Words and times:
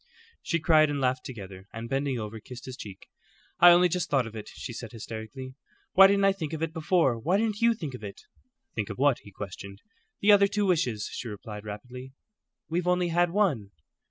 She 0.41 0.59
cried 0.59 0.89
and 0.89 0.99
laughed 0.99 1.23
together, 1.27 1.67
and 1.71 1.87
bending 1.87 2.17
over, 2.19 2.39
kissed 2.39 2.65
his 2.65 2.75
cheek. 2.75 3.05
"I 3.59 3.69
only 3.69 3.87
just 3.87 4.09
thought 4.09 4.25
of 4.25 4.35
it," 4.35 4.49
she 4.51 4.73
said, 4.73 4.93
hysterically. 4.93 5.53
"Why 5.93 6.07
didn't 6.07 6.25
I 6.25 6.31
think 6.31 6.53
of 6.53 6.63
it 6.63 6.73
before? 6.73 7.19
Why 7.19 7.37
didn't 7.37 7.61
you 7.61 7.75
think 7.75 7.93
of 7.93 8.03
it?" 8.03 8.21
"Think 8.73 8.89
of 8.89 8.97
what?" 8.97 9.19
he 9.19 9.29
questioned. 9.31 9.79
"The 10.19 10.31
other 10.31 10.47
two 10.47 10.65
wishes," 10.65 11.07
she 11.11 11.27
replied, 11.27 11.65
rapidly. 11.65 12.13
"We've 12.67 12.87
only 12.87 13.09
had 13.09 13.29
one." 13.29 13.73